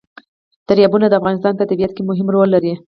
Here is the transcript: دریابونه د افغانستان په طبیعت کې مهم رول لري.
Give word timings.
دریابونه 0.67 1.05
د 1.07 1.13
افغانستان 1.19 1.53
په 1.57 1.67
طبیعت 1.69 1.91
کې 1.95 2.03
مهم 2.09 2.27
رول 2.35 2.49
لري. 2.55 2.73